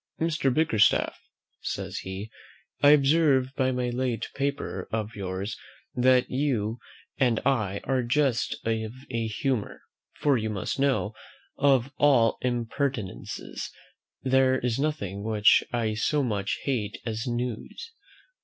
"Mr. 0.19 0.51
Bickerstaff," 0.51 1.15
says 1.61 1.99
he, 1.99 2.31
"I 2.81 2.89
observe 2.89 3.53
by 3.55 3.67
a 3.67 3.71
late 3.91 4.29
paper 4.33 4.89
of 4.91 5.15
yours, 5.15 5.59
that 5.93 6.27
you 6.31 6.79
and 7.19 7.39
I 7.45 7.81
are 7.83 8.01
just 8.01 8.55
of 8.65 8.93
a 9.11 9.27
humour; 9.27 9.83
for 10.15 10.39
you 10.39 10.49
must 10.49 10.79
know, 10.79 11.13
of 11.55 11.91
all 11.97 12.39
impertinences, 12.41 13.69
there 14.23 14.57
is 14.57 14.79
nothing 14.79 15.21
which 15.21 15.63
I 15.71 15.93
so 15.93 16.23
much 16.23 16.57
hate 16.63 16.99
as 17.05 17.27
news. 17.27 17.91